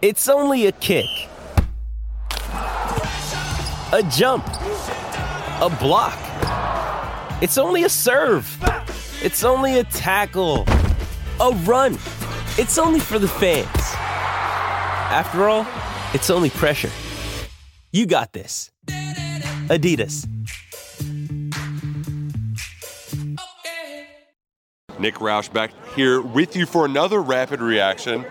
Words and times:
It's 0.00 0.28
only 0.28 0.66
a 0.66 0.72
kick, 0.72 1.06
a 2.52 4.08
jump, 4.12 4.46
a 4.46 5.76
block. 5.80 6.16
It's 7.42 7.58
only 7.58 7.82
a 7.82 7.88
serve. 7.88 8.46
It's 9.24 9.42
only 9.42 9.80
a 9.80 9.82
tackle, 9.82 10.66
a 11.40 11.50
run. 11.64 11.94
It's 12.58 12.78
only 12.78 13.00
for 13.00 13.18
the 13.18 13.26
fans. 13.26 13.66
After 15.10 15.48
all, 15.48 15.66
it's 16.14 16.30
only 16.30 16.50
pressure. 16.50 16.90
You 17.90 18.06
got 18.06 18.32
this. 18.32 18.70
Adidas. 19.66 20.28
Nick 25.00 25.16
Roush 25.16 25.52
back 25.52 25.72
here 25.96 26.20
with 26.20 26.54
you 26.54 26.66
for 26.66 26.84
another 26.84 27.20
rapid 27.20 27.60
reaction. 27.60 28.24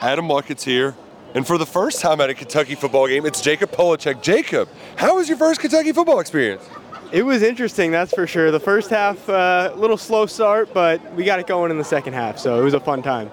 Adam 0.00 0.26
Luckett's 0.26 0.64
here. 0.64 0.96
And 1.34 1.44
for 1.44 1.58
the 1.58 1.66
first 1.66 2.00
time 2.00 2.20
at 2.20 2.30
a 2.30 2.34
Kentucky 2.34 2.76
football 2.76 3.08
game, 3.08 3.26
it's 3.26 3.40
Jacob 3.40 3.72
Polachek. 3.72 4.22
Jacob, 4.22 4.68
how 4.94 5.16
was 5.16 5.28
your 5.28 5.36
first 5.36 5.60
Kentucky 5.60 5.92
football 5.92 6.20
experience? 6.20 6.62
It 7.10 7.22
was 7.24 7.42
interesting, 7.42 7.90
that's 7.90 8.14
for 8.14 8.26
sure. 8.26 8.52
The 8.52 8.60
first 8.60 8.88
half, 8.88 9.28
a 9.28 9.72
uh, 9.72 9.74
little 9.76 9.96
slow 9.96 10.26
start, 10.26 10.72
but 10.72 11.14
we 11.14 11.24
got 11.24 11.40
it 11.40 11.48
going 11.48 11.72
in 11.72 11.78
the 11.78 11.84
second 11.84 12.12
half, 12.12 12.38
so 12.38 12.60
it 12.60 12.64
was 12.64 12.74
a 12.74 12.80
fun 12.80 13.02
time. 13.02 13.30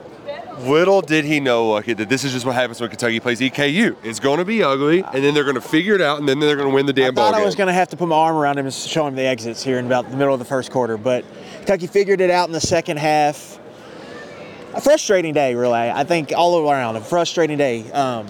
Little 0.61 1.01
did 1.01 1.25
he 1.25 1.39
know, 1.39 1.69
Luckett, 1.69 1.97
that 1.97 2.09
this 2.09 2.23
is 2.23 2.33
just 2.33 2.45
what 2.45 2.55
happens 2.55 2.81
when 2.81 2.89
Kentucky 2.89 3.19
plays 3.19 3.39
EKU. 3.39 3.95
It's 4.03 4.19
going 4.19 4.39
to 4.39 4.45
be 4.45 4.63
ugly, 4.63 5.03
and 5.03 5.23
then 5.23 5.33
they're 5.33 5.43
going 5.43 5.55
to 5.55 5.61
figure 5.61 5.95
it 5.95 6.01
out, 6.01 6.19
and 6.19 6.27
then 6.27 6.39
they're 6.39 6.55
going 6.55 6.69
to 6.69 6.73
win 6.73 6.87
the 6.87 6.93
damn 6.93 7.09
I 7.09 7.11
ball 7.11 7.25
I 7.25 7.27
thought 7.27 7.37
game. 7.37 7.43
I 7.43 7.45
was 7.45 7.55
going 7.55 7.67
to 7.67 7.73
have 7.73 7.89
to 7.89 7.97
put 7.97 8.07
my 8.07 8.15
arm 8.15 8.35
around 8.35 8.57
him 8.57 8.65
and 8.65 8.73
show 8.73 9.07
him 9.07 9.15
the 9.15 9.23
exits 9.23 9.63
here 9.63 9.77
in 9.79 9.85
about 9.85 10.09
the 10.09 10.17
middle 10.17 10.33
of 10.33 10.39
the 10.39 10.45
first 10.45 10.71
quarter, 10.71 10.97
but 10.97 11.23
Kentucky 11.57 11.87
figured 11.87 12.19
it 12.19 12.31
out 12.31 12.49
in 12.49 12.53
the 12.53 12.61
second 12.61 12.97
half. 12.97 13.59
A 14.73 14.79
frustrating 14.79 15.33
day, 15.33 15.53
really. 15.53 15.73
I 15.73 16.05
think 16.05 16.31
all 16.33 16.69
around 16.69 16.95
a 16.95 17.01
frustrating 17.01 17.57
day. 17.57 17.91
Um, 17.91 18.25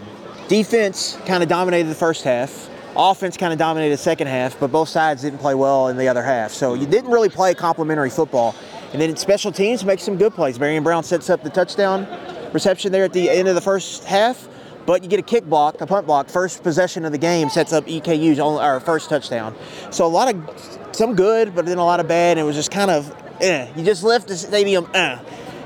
defense 0.48 1.18
kind 1.28 1.44
of 1.44 1.50
dominated 1.50 1.88
the 1.88 1.96
first 1.96 2.24
half. 2.24 2.68
Offense 2.96 3.38
kind 3.38 3.54
of 3.54 3.60
dominated 3.60 3.94
the 3.94 4.02
second 4.02 4.26
half, 4.26 4.60
but 4.60 4.72
both 4.72 4.90
sides 4.90 5.22
didn't 5.22 5.38
play 5.38 5.54
well 5.54 5.90
in 5.90 5.98
the 5.98 6.08
other 6.08 6.24
half. 6.24 6.52
So 6.52 6.74
you 6.74 6.88
didn't 6.88 7.12
really 7.12 7.30
play 7.30 7.54
complementary 7.54 8.10
football. 8.10 8.56
And 8.92 9.00
then 9.00 9.16
special 9.18 9.52
teams 9.52 9.86
make 9.86 10.00
some 10.00 10.18
good 10.18 10.34
plays. 10.34 10.58
Barion 10.58 10.84
Brown 10.84 11.04
sets 11.04 11.30
up 11.30 11.44
the 11.44 11.50
touchdown 11.52 12.08
reception 12.54 12.92
there 12.92 13.04
at 13.04 13.14
the 13.14 13.30
end 13.30 13.48
of 13.48 13.54
the 13.54 13.62
first 13.62 14.04
half, 14.06 14.50
but 14.86 15.04
you 15.04 15.10
get 15.10 15.20
a 15.20 15.24
kick 15.24 15.46
block, 15.46 15.80
a 15.80 15.86
punt 15.86 16.08
block, 16.08 16.28
first 16.28 16.64
possession 16.64 17.06
of 17.06 17.12
the 17.12 17.18
game 17.20 17.50
sets 17.50 17.72
up 17.72 17.86
EKU's 17.86 18.40
only, 18.40 18.62
our 18.62 18.80
first 18.80 19.10
touchdown. 19.10 19.56
So 19.92 20.06
a 20.06 20.08
lot 20.08 20.34
of 20.34 20.90
some 20.92 21.16
good, 21.16 21.54
but 21.54 21.68
then 21.68 21.78
a 21.78 21.86
lot 21.86 22.00
of 22.00 22.08
bad. 22.08 22.32
And 22.32 22.40
it 22.40 22.44
was 22.44 22.56
just 22.56 22.72
kind 22.72 22.90
of, 22.90 23.16
eh. 23.40 23.72
You 23.76 23.86
just 23.86 24.04
left 24.04 24.28
the 24.28 24.36
stadium, 24.36 24.90
eh. 24.96 25.20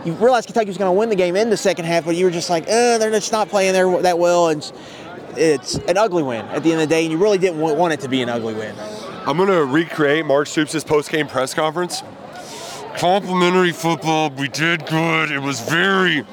You 0.06 0.14
realized 0.14 0.46
Kentucky 0.46 0.68
was 0.68 0.78
going 0.78 0.88
to 0.94 0.98
win 0.98 1.10
the 1.10 1.16
game 1.16 1.36
in 1.36 1.50
the 1.50 1.58
second 1.58 1.86
half, 1.86 2.06
but 2.06 2.16
you 2.16 2.26
were 2.26 2.32
just 2.32 2.50
like, 2.50 2.66
eh, 2.68 2.98
they're 3.00 3.10
just 3.10 3.32
not 3.32 3.50
playing 3.50 3.74
there 3.74 4.02
that 4.04 4.20
well, 4.20 4.50
and 4.50 4.72
it's 5.36 5.76
an 5.76 5.98
ugly 5.98 6.22
win 6.24 6.46
at 6.48 6.64
the 6.64 6.72
end 6.72 6.82
of 6.82 6.88
the 6.88 6.94
day. 6.96 7.04
And 7.04 7.12
you 7.12 7.18
really 7.18 7.40
didn't 7.40 7.60
want 7.60 7.92
it 7.92 8.00
to 8.02 8.08
be 8.08 8.22
an 8.22 8.30
ugly 8.30 8.54
win. 8.54 8.76
I'm 9.26 9.36
going 9.38 9.50
to 9.50 9.66
recreate 9.66 10.26
Mark 10.26 10.46
Stoops' 10.48 10.84
post-game 10.84 11.28
press 11.28 11.54
conference. 11.56 12.04
Complimentary 12.98 13.72
football, 13.72 14.30
we 14.30 14.48
did 14.48 14.86
good. 14.86 15.32
It 15.32 15.40
was 15.40 15.60
very 15.62 16.24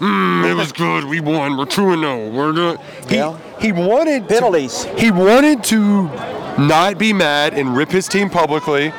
Mm, 0.00 0.50
it 0.50 0.54
was 0.54 0.72
good. 0.72 1.04
We 1.04 1.20
won. 1.20 1.56
We're 1.56 1.64
two 1.64 1.90
and 1.90 2.02
zero. 2.02 2.28
We're 2.28 2.50
not. 2.50 2.82
He, 3.08 3.14
Yeah. 3.16 3.36
he 3.60 3.70
wanted 3.70 4.28
to- 4.28 4.34
Penalties. 4.34 4.84
he 4.96 5.12
wanted 5.12 5.62
to 5.64 6.10
not 6.58 6.98
be 6.98 7.12
mad 7.12 7.54
and 7.54 7.76
rip 7.76 7.92
his 7.92 8.08
team 8.08 8.28
publicly, 8.28 8.92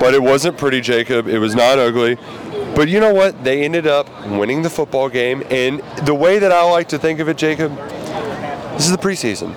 but 0.00 0.14
it 0.14 0.22
wasn't 0.24 0.56
pretty, 0.56 0.80
Jacob. 0.80 1.28
It 1.28 1.38
was 1.38 1.54
not 1.54 1.78
ugly. 1.78 2.18
But 2.76 2.90
you 2.90 3.00
know 3.00 3.14
what? 3.14 3.42
They 3.42 3.64
ended 3.64 3.86
up 3.86 4.06
winning 4.26 4.60
the 4.60 4.68
football 4.68 5.08
game, 5.08 5.42
and 5.50 5.80
the 6.04 6.14
way 6.14 6.38
that 6.38 6.52
I 6.52 6.62
like 6.70 6.88
to 6.88 6.98
think 6.98 7.20
of 7.20 7.28
it, 7.28 7.38
Jacob, 7.38 7.74
this 8.74 8.84
is 8.84 8.90
the 8.90 8.98
preseason. 8.98 9.54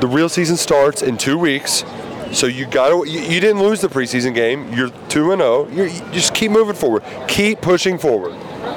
The 0.00 0.08
real 0.08 0.28
season 0.28 0.56
starts 0.56 1.00
in 1.00 1.16
two 1.18 1.38
weeks. 1.38 1.84
So 2.32 2.46
you 2.46 2.66
got 2.66 2.88
to. 2.88 3.08
You, 3.08 3.20
you 3.20 3.40
didn't 3.40 3.62
lose 3.62 3.80
the 3.80 3.88
preseason 3.88 4.34
game. 4.34 4.72
You're 4.74 4.90
two 5.08 5.30
and 5.30 5.40
oh. 5.40 5.70
zero. 5.70 5.86
You 5.86 6.12
just 6.12 6.34
keep 6.34 6.50
moving 6.50 6.74
forward. 6.74 7.04
Keep 7.28 7.62
pushing 7.62 7.96
forward. 7.96 8.32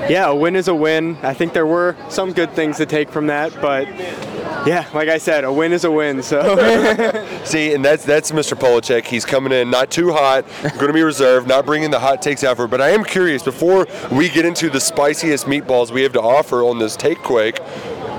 Yeah, 0.10 0.30
a 0.30 0.36
win 0.36 0.56
is 0.56 0.68
a 0.68 0.76
win. 0.76 1.18
I 1.24 1.34
think 1.34 1.54
there 1.54 1.66
were 1.66 1.98
some 2.08 2.34
good 2.34 2.54
things 2.54 2.78
to 2.78 2.86
take 2.86 3.10
from 3.10 3.28
that, 3.28 3.52
but 3.62 3.88
yeah, 4.66 4.88
like 4.94 5.10
I 5.10 5.18
said, 5.18 5.44
a 5.44 5.52
win 5.52 5.74
is 5.74 5.84
a 5.84 5.92
win. 5.92 6.22
So 6.22 6.42
See, 7.46 7.74
and 7.74 7.84
that's 7.84 8.06
that's 8.06 8.32
Mr. 8.32 8.58
Polachek. 8.58 9.06
He's 9.06 9.26
coming 9.26 9.52
in 9.52 9.70
not 9.70 9.90
too 9.90 10.12
hot, 10.12 10.46
going 10.64 10.88
to 10.88 10.94
be 10.94 11.04
reserved, 11.04 11.48
not 11.48 11.66
bringing 11.66 11.92
the 11.92 12.00
hot 12.00 12.22
takes 12.22 12.44
out 12.44 12.58
for. 12.58 12.68
But 12.68 12.82
I 12.82 12.90
am 12.90 13.04
curious 13.04 13.44
before 13.44 13.88
we 14.12 14.30
get 14.30 14.46
into 14.46 14.70
the 14.70 14.80
spiciest 14.80 15.46
meatballs 15.46 15.92
we 15.92 16.04
have 16.04 16.14
to 16.14 16.22
offer 16.22 16.64
on 16.64 16.80
this 16.80 16.96
take 16.96 17.20
quake. 17.20 17.60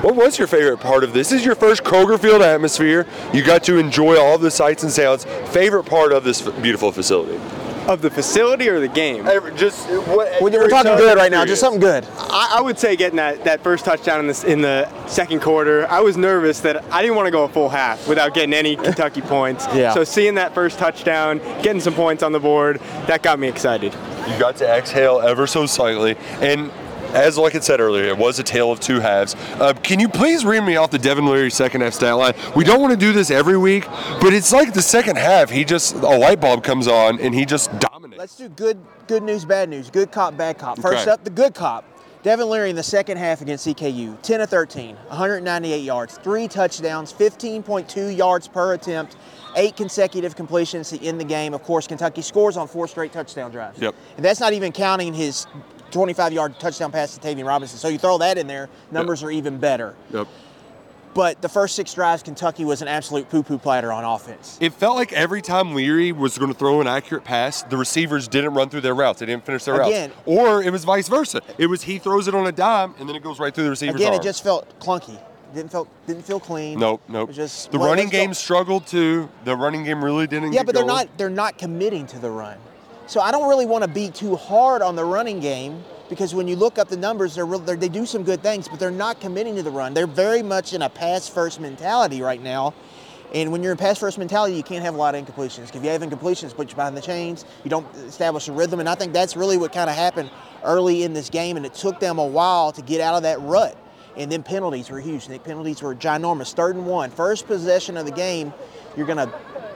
What 0.03 0.17
was 0.17 0.37
your 0.37 0.49
favorite 0.49 0.79
part 0.79 1.05
of 1.05 1.13
this? 1.13 1.31
This 1.31 1.41
is 1.41 1.47
your 1.47 1.55
first 1.55 1.85
Kroger 1.85 2.19
Field 2.19 2.43
atmosphere. 2.43 3.07
You 3.33 3.45
got 3.45 3.63
to 3.65 3.79
enjoy 3.79 4.19
all 4.19 4.37
the 4.37 4.51
sights 4.51 4.83
and 4.83 4.91
sounds. 4.91 5.25
Favorite 5.51 5.85
part 5.85 6.13
of 6.13 6.25
this 6.25 6.43
beautiful 6.43 6.91
facility? 6.91 7.39
Of 7.89 8.03
the 8.03 8.11
facility 8.11 8.69
or 8.69 8.81
the 8.81 8.89
game, 8.89 9.25
Just 9.57 9.89
what, 9.89 10.41
We're, 10.41 10.51
we're 10.51 10.69
talking 10.69 10.97
good 10.97 11.17
right 11.17 11.31
now, 11.31 11.45
just 11.45 11.61
something 11.61 11.81
good. 11.81 12.07
I, 12.19 12.57
I 12.59 12.61
would 12.61 12.79
say 12.79 12.97
getting 12.97 13.17
that, 13.17 13.45
that 13.45 13.63
first 13.63 13.85
touchdown 13.85 14.21
in 14.21 14.27
the 14.27 14.45
in 14.47 14.61
the 14.61 15.07
second 15.07 15.41
quarter. 15.43 15.87
I 15.89 16.01
was 16.01 16.17
nervous 16.17 16.61
that 16.61 16.85
I 16.93 17.03
didn't 17.03 17.17
want 17.17 17.27
to 17.27 17.31
go 17.31 17.45
a 17.45 17.49
full 17.49 17.69
half 17.69 18.07
without 18.09 18.35
getting 18.35 18.55
any 18.55 18.77
Kentucky 18.87 19.21
points. 19.21 19.67
Yeah. 19.75 19.95
So 19.95 20.05
seeing 20.05 20.35
that 20.37 20.55
first 20.55 20.79
touchdown, 20.79 21.39
getting 21.63 21.81
some 21.81 21.95
points 21.95 22.23
on 22.23 22.33
the 22.33 22.41
board, 22.41 22.81
that 23.07 23.23
got 23.23 23.39
me 23.39 23.49
excited. 23.49 23.93
You 23.93 24.39
got 24.39 24.57
to 24.57 24.69
exhale 24.69 25.21
ever 25.21 25.47
so 25.47 25.67
slightly. 25.67 26.17
And 26.41 26.71
as 27.13 27.39
like 27.39 27.55
I 27.55 27.61
said 27.61 27.81
earlier, 27.81 28.05
it 28.05 28.17
was 28.19 28.39
a 28.39 28.43
tale 28.43 28.71
of 28.73 28.81
two 28.81 29.01
halves. 29.01 29.35
Uh, 29.61 29.73
can 29.75 30.01
you 30.01 30.09
please 30.09 30.45
read 30.45 30.61
me 30.63 30.77
off 30.77 30.91
the 30.91 30.99
Devin 30.99 31.27
Leary 31.27 31.51
second 31.51 31.81
half 31.83 31.95
stat 31.95 32.17
line? 32.17 32.35
We 32.57 32.65
don't 32.65 32.81
want 32.81 32.93
to 32.93 32.99
do 32.99 33.13
this 33.13 33.31
every 33.31 33.57
week, 33.59 33.87
but 34.21 34.33
it's 34.33 34.53
like 34.53 34.73
the 34.73 34.83
second 34.83 35.17
half, 35.17 35.51
he 35.51 35.65
just 35.65 35.95
a 35.95 35.99
light 36.17 36.41
bulb 36.41 36.65
comes 36.65 36.89
on 36.89 37.21
and 37.21 37.35
he 37.35 37.45
just 37.45 37.71
dominates. 37.79 38.19
Let's 38.19 38.37
do 38.37 38.49
good 38.49 38.79
good 39.07 39.23
news, 39.23 39.45
bad 39.45 39.69
news. 39.69 39.91
Good 39.91 40.11
cop, 40.11 40.37
bad 40.37 40.59
cop. 40.59 40.79
First 40.79 41.03
Okay. 41.03 41.11
up, 41.11 41.25
the 41.25 41.31
good 41.31 41.55
cop. 41.55 41.85
Devin 42.23 42.49
Leary 42.49 42.71
in 42.71 42.77
the 42.77 42.85
second 42.85 43.17
half 43.17 43.41
against 43.41 43.67
EKU, 43.67 44.17
10 44.23 44.43
of 44.43 44.49
13, 44.49 44.95
198 45.09 45.79
yards, 45.79 46.19
three 46.19 46.47
touchdowns, 46.47 47.13
15.2 47.13 48.17
yards 48.17 48.47
per 48.47 48.75
attempt, 48.75 49.17
eight 49.57 49.75
consecutive 49.77 50.37
completions 50.37 50.91
to 50.91 51.05
end 51.05 51.19
the 51.19 51.25
game. 51.25 51.53
Of 51.53 51.65
course, 51.65 51.89
Kentucky 51.89 52.23
scores 52.23 52.57
on 52.57 52.69
four 52.69 52.87
straight 52.87 53.13
touchdown 53.13 53.51
drives. 53.51 53.81
Yep. 53.81 53.97
And 54.17 54.25
that's 54.25 54.39
not 54.39 54.53
even 54.53 54.71
counting 54.71 55.13
his 55.13 55.49
25 55.93 56.33
yard 56.33 56.59
touchdown 56.59 56.91
pass 56.91 57.17
to 57.17 57.21
Tayvion 57.21 57.47
Robinson. 57.47 57.79
So 57.79 57.89
you 57.89 57.99
throw 57.99 58.19
that 58.19 58.39
in 58.39 58.47
there, 58.47 58.69
numbers 58.91 59.23
are 59.23 59.31
even 59.31 59.59
better. 59.59 59.95
Yep. 60.13 60.27
But 61.15 61.43
the 61.43 61.49
first 61.51 61.77
six 61.77 61.93
drives, 61.93 62.23
Kentucky 62.23 62.65
was 62.65 62.81
an 62.81 62.89
absolute 62.89 63.29
poo 63.29 63.43
poo 63.43 63.59
platter 63.59 63.93
on 63.93 64.03
offense. 64.03 64.57
It 64.63 64.73
felt 64.73 64.97
like 64.97 65.13
every 65.13 65.43
time 65.43 65.75
Leary 65.75 66.11
was 66.11 66.39
going 66.39 66.51
to 66.51 66.59
throw 66.59 66.81
an 66.81 66.87
accurate 66.87 67.23
pass, 67.23 67.63
the 67.65 67.77
receivers 67.77 68.29
didn't 68.29 68.55
run 68.55 68.71
through 68.71 68.81
their 68.81 68.95
routes. 68.95 69.21
They 69.21 69.27
didn't 69.27 69.45
finish 69.45 69.65
their 69.65 69.79
Again- 69.83 70.09
routes. 70.11 70.23
Or 70.25 70.63
it 70.63 70.71
was 70.73 70.85
vice 70.85 71.09
versa. 71.09 71.43
It 71.59 71.67
was 71.67 71.83
he 71.83 71.99
throws 71.99 72.29
it 72.29 72.35
on 72.35 72.47
a 72.47 72.53
dime 72.53 72.95
and 72.99 73.07
then 73.07 73.15
it 73.15 73.23
goes 73.23 73.39
right 73.39 73.55
through 73.55 73.65
the 73.65 73.71
receiver's 73.71 73.97
Again, 73.97 74.13
arm. 74.13 74.21
it 74.21 74.25
just 74.25 74.43
felt 74.43 74.79
clunky. 74.81 75.21
Didn't 75.55 75.71
feel 75.71 75.87
didn't 76.07 76.25
feel 76.25 76.41
clean. 76.41 76.79
Nope, 76.79 77.03
nope. 77.09 77.31
just 77.31 77.71
the 77.73 77.79
running 77.79 78.07
let's 78.07 78.13
go- 78.13 78.19
game 78.19 78.33
struggled 78.33 78.87
too. 78.87 79.29
The 79.45 79.55
running 79.55 79.85
game 79.85 80.03
really 80.03 80.27
didn't. 80.27 80.55
Yeah, 80.55 80.63
but 80.63 80.75
they're 80.75 80.83
not 80.87 81.09
they're 81.19 81.29
not 81.29 81.59
committing 81.59 82.07
to 82.07 82.19
the 82.19 82.31
run. 82.31 82.57
So 83.13 83.21
I 83.21 83.31
don't 83.31 83.47
really 83.47 83.67
want 83.67 83.85
to 83.85 83.91
be 83.91 84.09
too 84.09 84.37
hard 84.37 84.81
on 84.81 84.97
the 84.97 85.05
running 85.05 85.39
game 85.39 85.85
because 86.09 86.35
when 86.35 86.49
you 86.49 86.57
look 86.57 86.79
up 86.79 86.89
the 86.89 86.97
numbers, 86.97 87.35
they're, 87.35 87.45
real, 87.45 87.59
they're 87.59 87.77
they 87.77 87.91
do 87.91 88.07
some 88.07 88.23
good 88.23 88.43
things, 88.43 88.69
but 88.69 88.81
they're 88.81 88.91
not 88.91 89.21
committing 89.21 89.55
to 89.57 89.63
the 89.63 89.71
run. 89.71 89.93
They're 89.93 90.07
very 90.07 90.43
much 90.43 90.73
in 90.73 90.81
a 90.81 90.89
pass 90.89 91.29
first 91.29 91.61
mentality 91.61 92.23
right 92.23 92.41
now. 92.41 92.73
And 93.35 93.53
when 93.53 93.63
you're 93.63 93.73
in 93.73 93.77
pass 93.77 93.99
first 93.99 94.17
mentality, 94.17 94.57
you 94.57 94.63
can't 94.63 94.83
have 94.83 94.95
a 94.95 94.97
lot 94.97 95.15
of 95.15 95.27
incompletions. 95.27 95.77
If 95.77 95.85
you 95.85 95.91
have 95.91 96.01
incompletions, 96.01 96.55
put 96.55 96.71
you 96.71 96.75
behind 96.75 96.97
the 96.97 97.03
chains. 97.03 97.45
You 97.65 97.69
don't 97.69 97.95
establish 97.97 98.49
a 98.49 98.53
rhythm, 98.53 98.81
and 98.81 98.89
I 98.89 98.95
think 98.95 99.13
that's 99.13 99.37
really 99.37 99.59
what 99.59 99.75
kind 99.75 99.91
of 99.91 99.97
happened 99.97 100.31
early 100.65 101.03
in 101.03 101.13
this 101.13 101.29
game. 101.29 101.59
And 101.59 101.67
it 101.67 101.75
took 101.75 102.01
them 102.01 102.19
a 102.19 102.27
while 102.27 102.73
to 102.73 102.81
get 102.81 103.03
out 103.03 103.15
of 103.15 103.25
that 103.25 103.43
rut. 103.43 103.77
And 104.17 104.33
then 104.33 104.43
penalties 104.43 104.89
were 104.89 105.01
huge. 105.01 105.27
The 105.27 105.39
penalties 105.39 105.83
were 105.83 105.95
ginormous. 105.95 106.55
Third 106.55 106.77
and 106.77 106.87
one, 106.87 107.11
first 107.11 107.47
possession 107.47 107.99
of 107.99 108.07
the 108.07 108.13
game, 108.13 108.55
you're 108.97 109.07
gonna 109.07 109.31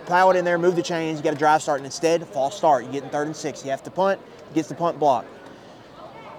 plow 0.06 0.30
it 0.30 0.36
in 0.36 0.44
there, 0.44 0.58
move 0.58 0.76
the 0.76 0.82
chains. 0.82 1.18
You 1.18 1.24
got 1.24 1.34
a 1.34 1.38
drive 1.38 1.62
start, 1.62 1.80
and 1.80 1.86
instead, 1.86 2.26
false 2.28 2.56
start. 2.56 2.84
You 2.84 2.92
get 2.92 3.04
in 3.04 3.10
third 3.10 3.26
and 3.26 3.36
six. 3.36 3.64
You 3.64 3.70
have 3.70 3.82
to 3.82 3.90
punt. 3.90 4.20
Gets 4.54 4.68
the 4.68 4.74
punt 4.74 4.98
block. 4.98 5.26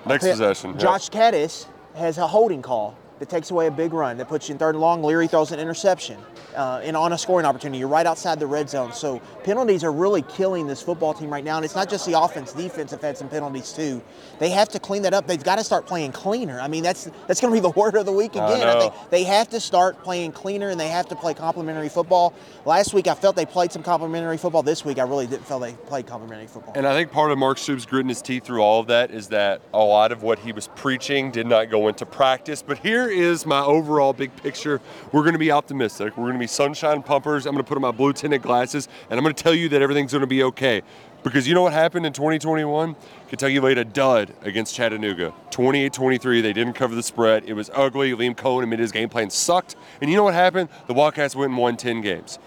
Next 0.05 0.25
possession. 0.25 0.79
Josh 0.79 1.09
Kattus 1.09 1.67
has 1.95 2.17
a 2.17 2.25
holding 2.25 2.61
call 2.61 2.95
that 3.19 3.29
takes 3.29 3.51
away 3.51 3.67
a 3.67 3.71
big 3.71 3.93
run 3.93 4.17
that 4.17 4.27
puts 4.27 4.47
you 4.47 4.53
in 4.53 4.59
third 4.59 4.75
and 4.75 4.81
long. 4.81 5.03
Leary 5.03 5.27
throws 5.27 5.51
an 5.51 5.59
interception. 5.59 6.17
Uh, 6.57 6.81
and 6.83 6.97
on 6.97 7.13
a 7.13 7.17
scoring 7.17 7.45
opportunity. 7.45 7.77
You're 7.79 7.87
right 7.87 8.05
outside 8.05 8.39
the 8.39 8.47
red 8.47 8.69
zone. 8.69 8.91
So 8.91 9.19
penalties 9.43 9.83
are 9.83 9.91
really 9.91 10.23
killing 10.23 10.67
this 10.67 10.81
football 10.81 11.13
team 11.13 11.31
right 11.31 11.43
now. 11.43 11.57
And 11.57 11.63
it's 11.63 11.75
not 11.75 11.89
just 11.89 12.05
the 12.05 12.19
offense, 12.19 12.51
defense 12.51 12.91
have 12.91 13.01
had 13.01 13.17
some 13.17 13.29
penalties 13.29 13.71
too. 13.71 14.01
They 14.39 14.49
have 14.49 14.69
to 14.69 14.79
clean 14.79 15.03
that 15.03 15.13
up. 15.13 15.27
They've 15.27 15.43
got 15.43 15.57
to 15.57 15.63
start 15.63 15.85
playing 15.85 16.11
cleaner. 16.11 16.59
I 16.59 16.67
mean, 16.67 16.83
that's 16.83 17.09
that's 17.27 17.39
going 17.39 17.53
to 17.53 17.57
be 17.57 17.61
the 17.61 17.69
word 17.79 17.95
of 17.95 18.05
the 18.05 18.11
week 18.11 18.31
again. 18.31 18.67
I, 18.67 18.73
know. 18.73 18.79
think 18.79 18.93
they 19.11 19.23
have 19.23 19.49
to 19.49 19.59
start 19.59 20.03
playing 20.03 20.31
cleaner 20.31 20.69
and 20.69 20.79
they 20.79 20.89
have 20.89 21.07
to 21.09 21.15
play 21.15 21.33
complementary 21.33 21.89
football. 21.89 22.33
Last 22.65 22.93
week 22.93 23.07
I 23.07 23.13
felt 23.13 23.35
they 23.35 23.45
played 23.45 23.71
some 23.71 23.83
complementary 23.83 24.37
football. 24.37 24.63
This 24.63 24.83
week 24.83 24.97
I 24.97 25.03
really 25.03 25.27
didn't 25.27 25.45
feel 25.45 25.59
they 25.59 25.73
played 25.73 26.07
complementary 26.07 26.47
football. 26.47 26.73
And 26.75 26.87
I 26.87 26.93
think 26.93 27.11
part 27.11 27.31
of 27.31 27.37
Mark 27.37 27.59
Stoops 27.59 27.85
gritting 27.85 28.09
his 28.09 28.21
teeth 28.21 28.43
through 28.43 28.61
all 28.61 28.79
of 28.79 28.87
that 28.87 29.11
is 29.11 29.27
that 29.27 29.61
a 29.73 29.83
lot 29.83 30.11
of 30.11 30.23
what 30.23 30.39
he 30.39 30.51
was 30.51 30.67
preaching 30.75 31.31
did 31.31 31.45
not 31.45 31.69
go 31.69 31.87
into 31.87 32.05
practice. 32.05 32.61
But 32.61 32.79
here 32.79 33.07
is 33.07 33.45
my 33.45 33.59
overall 33.59 34.13
big 34.13 34.35
picture. 34.37 34.81
We're 35.11 35.21
going 35.21 35.33
to 35.33 35.39
be 35.39 35.51
optimistic. 35.51 36.17
We're 36.17 36.25
going 36.25 36.33
to 36.33 36.39
be 36.39 36.46
sunshine 36.47 37.03
pumpers. 37.03 37.45
I'm 37.45 37.53
going 37.53 37.63
to 37.63 37.67
put 37.67 37.77
on 37.77 37.81
my 37.81 37.91
blue 37.91 38.13
tinted 38.13 38.41
glasses, 38.41 38.87
and 39.09 39.17
I'm 39.17 39.23
going 39.23 39.35
to 39.35 39.43
tell 39.43 39.53
you 39.53 39.69
that 39.69 39.81
everything's 39.81 40.11
going 40.11 40.21
to 40.21 40.27
be 40.27 40.43
okay. 40.43 40.81
Because 41.23 41.47
you 41.47 41.53
know 41.53 41.63
what 41.63 41.73
happened 41.73 42.05
in 42.05 42.13
2021? 42.13 42.95
Kentucky 43.27 43.59
laid 43.59 43.77
a 43.77 43.83
dud 43.85 44.33
against 44.43 44.75
Chattanooga. 44.75 45.33
28 45.51 45.91
23. 45.91 46.41
They 46.41 46.53
didn't 46.53 46.73
cover 46.73 46.95
the 46.95 47.03
spread. 47.03 47.43
It 47.45 47.53
was 47.53 47.69
ugly. 47.73 48.11
Liam 48.11 48.35
Coen 48.35 48.63
admitted 48.63 48.83
his 48.83 48.91
game 48.91 49.09
plan 49.09 49.29
sucked. 49.29 49.75
And 50.01 50.09
you 50.09 50.15
know 50.15 50.23
what 50.23 50.33
happened? 50.33 50.69
The 50.87 50.93
Wildcats 50.93 51.35
went 51.35 51.49
and 51.49 51.57
won 51.57 51.75
10 51.75 52.01
games. 52.01 52.39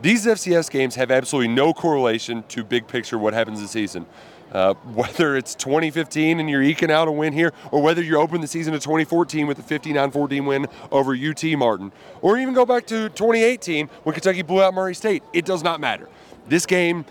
These 0.00 0.26
FCS 0.26 0.70
games 0.70 0.94
have 0.94 1.10
absolutely 1.10 1.52
no 1.54 1.72
correlation 1.72 2.44
to 2.48 2.64
big 2.64 2.86
picture 2.86 3.18
what 3.18 3.34
happens 3.34 3.60
this 3.60 3.72
season. 3.72 4.06
Uh, 4.52 4.74
whether 4.94 5.36
it's 5.36 5.54
2015 5.54 6.40
and 6.40 6.48
you're 6.48 6.62
eking 6.62 6.90
out 6.90 7.08
a 7.08 7.12
win 7.12 7.32
here, 7.32 7.52
or 7.70 7.82
whether 7.82 8.02
you're 8.02 8.20
open 8.20 8.40
the 8.40 8.46
season 8.46 8.74
of 8.74 8.82
2014 8.82 9.46
with 9.46 9.58
a 9.58 9.62
59-14 9.62 10.46
win 10.46 10.66
over 10.90 11.14
UT 11.14 11.44
Martin, 11.58 11.92
or 12.22 12.38
even 12.38 12.54
go 12.54 12.64
back 12.64 12.86
to 12.86 13.08
2018 13.10 13.88
when 14.04 14.14
Kentucky 14.14 14.42
blew 14.42 14.62
out 14.62 14.74
Murray 14.74 14.94
State, 14.94 15.22
it 15.32 15.44
does 15.44 15.62
not 15.62 15.80
matter. 15.80 16.08
This 16.48 16.64
game 16.64 17.04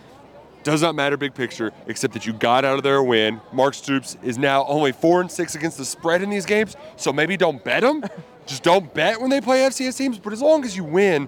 does 0.63 0.81
not 0.81 0.95
matter 0.95 1.15
big 1.15 1.33
picture, 1.33 1.71
except 1.85 2.13
that 2.13 2.25
you 2.25 2.33
got 2.33 2.65
out 2.65 2.77
of 2.77 2.83
there 2.83 2.97
a 2.97 3.03
win. 3.03 3.39
Mark 3.53 3.73
Stoops 3.73 4.17
is 4.21 4.37
now 4.37 4.65
only 4.65 4.91
four 4.91 5.21
and 5.21 5.31
six 5.31 5.55
against 5.55 5.77
the 5.77 5.85
spread 5.85 6.21
in 6.21 6.29
these 6.29 6.45
games, 6.45 6.75
so 6.97 7.13
maybe 7.13 7.37
don't 7.37 7.63
bet 7.63 7.83
them. 7.83 8.03
Just 8.47 8.63
don't 8.63 8.93
bet 8.93 9.21
when 9.21 9.29
they 9.29 9.41
play 9.41 9.59
FCS 9.59 9.97
teams. 9.97 10.17
But 10.17 10.33
as 10.33 10.41
long 10.41 10.63
as 10.65 10.75
you 10.75 10.83
win, 10.83 11.27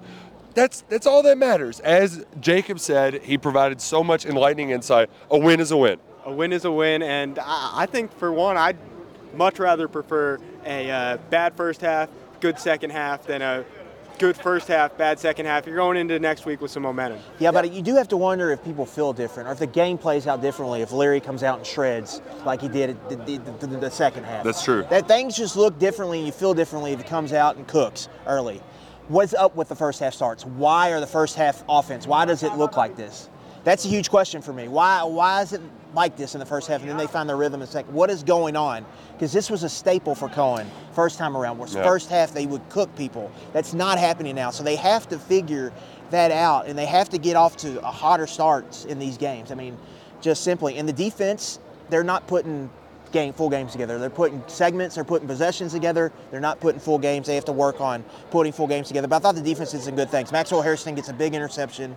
that's 0.59 0.81
that's 0.89 1.07
all 1.07 1.23
that 1.23 1.37
matters. 1.37 1.79
As 1.79 2.25
Jacob 2.39 2.79
said, 2.79 3.23
he 3.23 3.37
provided 3.37 3.81
so 3.81 4.03
much 4.03 4.25
enlightening 4.25 4.71
insight. 4.71 5.09
A 5.31 5.37
win 5.37 5.59
is 5.59 5.71
a 5.71 5.77
win. 5.77 5.99
A 6.25 6.33
win 6.33 6.51
is 6.51 6.65
a 6.65 6.71
win, 6.71 7.01
and 7.01 7.39
I, 7.39 7.71
I 7.75 7.85
think 7.85 8.15
for 8.17 8.31
one, 8.31 8.57
I'd 8.57 8.77
much 9.33 9.59
rather 9.59 9.87
prefer 9.87 10.39
a 10.65 10.91
uh, 10.91 11.17
bad 11.29 11.55
first 11.55 11.81
half, 11.81 12.09
good 12.39 12.59
second 12.59 12.91
half 12.91 13.25
than 13.25 13.41
a 13.41 13.63
good 14.17 14.35
first 14.35 14.67
half, 14.67 14.97
bad 14.97 15.17
second 15.17 15.45
half. 15.45 15.65
You're 15.65 15.77
going 15.77 15.95
into 15.95 16.19
next 16.19 16.45
week 16.45 16.59
with 16.61 16.71
some 16.71 16.83
momentum. 16.83 17.19
Yeah, 17.39 17.51
but 17.51 17.71
you 17.71 17.81
do 17.81 17.95
have 17.95 18.09
to 18.09 18.17
wonder 18.17 18.51
if 18.51 18.61
people 18.63 18.85
feel 18.85 19.13
different 19.13 19.47
or 19.47 19.53
if 19.53 19.59
the 19.59 19.67
game 19.67 19.97
plays 19.97 20.27
out 20.27 20.41
differently. 20.41 20.81
If 20.81 20.91
Leary 20.91 21.21
comes 21.21 21.41
out 21.41 21.57
and 21.57 21.65
shreds 21.65 22.21
like 22.45 22.61
he 22.61 22.67
did 22.67 22.97
the, 23.09 23.15
the, 23.15 23.37
the, 23.65 23.67
the 23.67 23.89
second 23.89 24.25
half. 24.25 24.43
That's 24.43 24.63
true. 24.63 24.85
That 24.89 25.07
things 25.07 25.37
just 25.37 25.55
look 25.55 25.79
differently 25.79 26.17
and 26.17 26.27
you 26.27 26.33
feel 26.33 26.53
differently 26.53 26.91
if 26.91 27.01
he 27.01 27.07
comes 27.07 27.31
out 27.31 27.55
and 27.55 27.65
cooks 27.65 28.09
early. 28.27 28.61
What's 29.09 29.33
up 29.33 29.55
with 29.55 29.69
the 29.69 29.75
first 29.75 29.99
half 29.99 30.13
starts? 30.13 30.45
Why 30.45 30.91
are 30.91 30.99
the 30.99 31.07
first 31.07 31.35
half 31.35 31.63
offense? 31.67 32.05
Why 32.05 32.25
does 32.25 32.43
it 32.43 32.53
look 32.53 32.77
like 32.77 32.95
this? 32.95 33.27
That's 33.63 33.83
a 33.83 33.87
huge 33.87 34.07
question 34.11 34.39
for 34.43 34.53
me. 34.53 34.67
Why 34.67 35.01
why 35.01 35.41
is 35.41 35.51
it 35.51 35.61
like 35.95 36.15
this 36.15 36.35
in 36.35 36.39
the 36.39 36.45
first 36.45 36.67
half 36.67 36.81
and 36.81 36.89
then 36.91 36.95
they 36.95 37.07
find 37.07 37.27
their 37.27 37.35
rhythm 37.35 37.55
in 37.55 37.61
the 37.61 37.71
second? 37.71 37.91
What 37.91 38.11
is 38.11 38.21
going 38.21 38.55
on? 38.55 38.85
Because 39.13 39.33
this 39.33 39.49
was 39.49 39.63
a 39.63 39.69
staple 39.69 40.13
for 40.13 40.29
Coen 40.29 40.67
first 40.93 41.17
time 41.17 41.35
around. 41.35 41.57
Yeah. 41.57 41.81
first 41.81 42.11
half 42.11 42.33
they 42.33 42.45
would 42.45 42.61
cook 42.69 42.95
people. 42.95 43.31
That's 43.51 43.73
not 43.73 43.97
happening 43.97 44.35
now. 44.35 44.51
So 44.51 44.63
they 44.63 44.75
have 44.75 45.09
to 45.09 45.17
figure 45.17 45.73
that 46.11 46.29
out 46.29 46.67
and 46.67 46.77
they 46.77 46.85
have 46.85 47.09
to 47.09 47.17
get 47.17 47.35
off 47.35 47.57
to 47.57 47.79
a 47.79 47.91
hotter 47.91 48.27
starts 48.27 48.85
in 48.85 48.99
these 48.99 49.17
games. 49.17 49.51
I 49.51 49.55
mean, 49.55 49.75
just 50.21 50.43
simply. 50.43 50.77
And 50.77 50.87
the 50.87 50.93
defense, 50.93 51.57
they're 51.89 52.03
not 52.03 52.27
putting 52.27 52.69
game 53.11 53.33
full 53.33 53.49
games 53.49 53.71
together. 53.71 53.97
They're 53.97 54.09
putting 54.09 54.43
segments, 54.47 54.95
they're 54.95 55.03
putting 55.03 55.27
possessions 55.27 55.73
together. 55.73 56.11
They're 56.31 56.39
not 56.39 56.59
putting 56.59 56.79
full 56.79 56.99
games. 56.99 57.27
They 57.27 57.35
have 57.35 57.45
to 57.45 57.51
work 57.51 57.81
on 57.81 58.03
putting 58.31 58.51
full 58.51 58.67
games 58.67 58.87
together. 58.87 59.07
But 59.07 59.17
I 59.17 59.19
thought 59.19 59.35
the 59.35 59.41
defense 59.41 59.71
did 59.71 59.81
some 59.81 59.95
good 59.95 60.09
things. 60.09 60.31
Maxwell 60.31 60.61
Hairston 60.61 60.95
gets 60.95 61.09
a 61.09 61.13
big 61.13 61.33
interception 61.33 61.95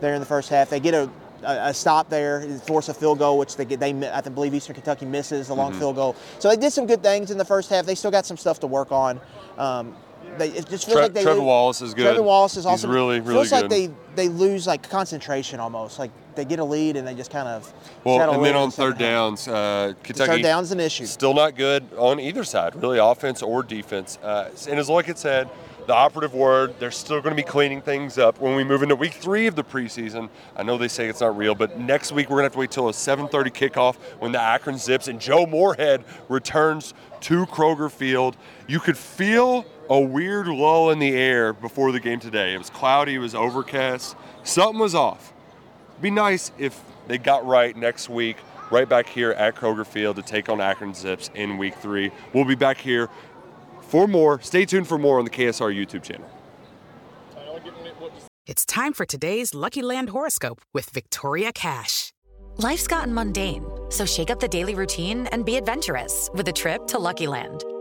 there 0.00 0.14
in 0.14 0.20
the 0.20 0.26
first 0.26 0.48
half. 0.48 0.70
They 0.70 0.80
get 0.80 0.94
a 0.94 1.10
a, 1.44 1.68
a 1.68 1.74
stop 1.74 2.08
there, 2.08 2.42
force 2.60 2.88
a 2.88 2.94
field 2.94 3.18
goal, 3.18 3.38
which 3.38 3.56
they 3.56 3.64
get. 3.64 3.80
They 3.80 3.92
I 4.10 4.20
believe 4.20 4.54
Eastern 4.54 4.74
Kentucky 4.74 5.06
misses 5.06 5.48
a 5.48 5.54
long 5.54 5.72
field 5.72 5.96
goal. 5.96 6.16
So 6.38 6.48
they 6.48 6.56
did 6.56 6.72
some 6.72 6.86
good 6.86 7.02
things 7.02 7.30
in 7.30 7.38
the 7.38 7.44
first 7.44 7.70
half. 7.70 7.86
They 7.86 7.94
still 7.94 8.10
got 8.10 8.26
some 8.26 8.36
stuff 8.36 8.60
to 8.60 8.66
work 8.66 8.92
on. 8.92 9.20
Um, 9.58 9.96
they, 10.38 10.48
it 10.48 10.68
just 10.68 10.86
feels 10.86 10.94
Tre- 10.96 11.02
like 11.02 11.12
they 11.12 11.24
Trevin 11.24 11.36
lose- 11.36 11.44
Wallace 11.44 11.82
is 11.82 11.94
good. 11.94 12.16
Trevin 12.16 12.24
Wallace 12.24 12.56
is 12.56 12.66
awesome. 12.66 12.90
really, 12.90 13.20
really 13.20 13.46
feels 13.46 13.52
like 13.52 13.68
they 13.68 13.90
they 14.14 14.28
lose 14.28 14.66
like 14.66 14.88
concentration 14.88 15.60
almost. 15.60 15.98
Like 15.98 16.10
they 16.34 16.44
get 16.44 16.58
a 16.58 16.64
lead 16.64 16.96
and 16.96 17.06
they 17.06 17.14
just 17.14 17.30
kind 17.30 17.48
of 17.48 17.72
Well, 18.04 18.32
and 18.32 18.44
then 18.44 18.56
on 18.56 18.70
third 18.70 18.98
downs, 18.98 19.48
uh, 19.48 19.92
Kentucky 20.02 20.32
Third 20.32 20.42
down's 20.42 20.72
an 20.72 20.80
issue. 20.80 21.06
Still 21.06 21.34
not 21.34 21.56
good 21.56 21.84
on 21.96 22.18
either 22.20 22.44
side, 22.44 22.74
really, 22.76 22.98
offense 22.98 23.42
or 23.42 23.62
defense. 23.62 24.18
Uh, 24.22 24.50
and 24.68 24.78
as 24.78 24.88
Luckett 24.88 25.18
said, 25.18 25.48
the 25.86 25.94
operative 25.94 26.32
word, 26.32 26.74
they're 26.78 26.92
still 26.92 27.20
going 27.20 27.34
to 27.34 27.42
be 27.42 27.46
cleaning 27.46 27.80
things 27.80 28.16
up 28.16 28.40
when 28.40 28.54
we 28.54 28.62
move 28.62 28.82
into 28.84 28.94
week 28.94 29.14
three 29.14 29.48
of 29.48 29.56
the 29.56 29.64
preseason. 29.64 30.28
I 30.56 30.62
know 30.62 30.78
they 30.78 30.86
say 30.88 31.08
it's 31.08 31.20
not 31.20 31.36
real, 31.36 31.56
but 31.56 31.78
next 31.78 32.12
week 32.12 32.30
we're 32.30 32.36
going 32.36 32.42
to 32.42 32.46
have 32.46 32.52
to 32.52 32.58
wait 32.60 32.70
till 32.70 32.88
a 32.88 32.92
7:30 32.92 33.52
kickoff 33.52 33.96
when 34.20 34.32
the 34.32 34.40
Akron 34.40 34.78
Zips 34.78 35.08
and 35.08 35.20
Joe 35.20 35.44
Moorhead 35.44 36.04
returns 36.28 36.94
to 37.22 37.46
Kroger 37.46 37.90
Field. 37.90 38.36
You 38.68 38.78
could 38.80 38.96
feel 38.96 39.64
a 39.92 40.00
weird 40.00 40.48
lull 40.48 40.90
in 40.90 40.98
the 40.98 41.14
air 41.14 41.52
before 41.52 41.92
the 41.92 42.00
game 42.00 42.18
today. 42.18 42.54
It 42.54 42.58
was 42.58 42.70
cloudy, 42.70 43.14
it 43.14 43.18
was 43.18 43.34
overcast, 43.34 44.16
something 44.42 44.80
was 44.80 44.94
off 44.94 45.32
be 46.02 46.10
nice 46.10 46.50
if 46.58 46.78
they 47.06 47.16
got 47.16 47.46
right 47.46 47.74
next 47.74 48.10
week, 48.10 48.36
right 48.70 48.88
back 48.88 49.08
here 49.08 49.30
at 49.30 49.54
Kroger 49.54 49.86
Field 49.86 50.16
to 50.16 50.22
take 50.22 50.48
on 50.48 50.60
Akron 50.60 50.92
Zips 50.92 51.30
in 51.34 51.56
week 51.56 51.76
three. 51.76 52.10
We'll 52.34 52.44
be 52.44 52.56
back 52.56 52.78
here 52.78 53.08
for 53.80 54.06
more. 54.06 54.40
Stay 54.42 54.66
tuned 54.66 54.88
for 54.88 54.98
more 54.98 55.18
on 55.18 55.24
the 55.24 55.30
KSR 55.30 55.74
YouTube 55.74 56.02
channel. 56.02 56.28
It's 58.44 58.66
time 58.66 58.92
for 58.92 59.06
today's 59.06 59.54
Lucky 59.54 59.82
Land 59.82 60.10
horoscope 60.10 60.60
with 60.74 60.90
Victoria 60.90 61.52
Cash. 61.52 62.12
Life's 62.56 62.88
gotten 62.88 63.14
mundane, 63.14 63.64
so 63.88 64.04
shake 64.04 64.30
up 64.30 64.40
the 64.40 64.48
daily 64.48 64.74
routine 64.74 65.28
and 65.28 65.46
be 65.46 65.56
adventurous 65.56 66.28
with 66.34 66.48
a 66.48 66.52
trip 66.52 66.86
to 66.88 66.98
Lucky 66.98 67.28
Land. 67.28 67.64